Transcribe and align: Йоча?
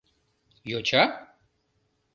Йоча? 0.69 1.03